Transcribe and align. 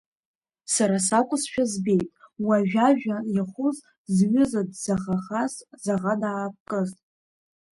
Сара 0.73 0.97
сакәызшәа 1.07 1.63
збеит 1.71 2.09
уажә 2.45 2.75
ажәа 2.87 3.17
иахәыз, 3.35 3.77
зҩыза 4.15 4.61
дзаӷахаз, 4.69 5.53
заӷа 5.83 6.13
даапкыз… 6.21 6.89